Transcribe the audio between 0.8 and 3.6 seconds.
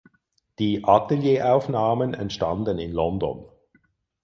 Atelieraufnahmen entstanden in London.